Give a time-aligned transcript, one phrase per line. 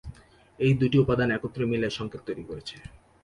[0.59, 2.75] এই দুইটি উপাদান একত্রে মিলে সংকেত তৈরি করেছে।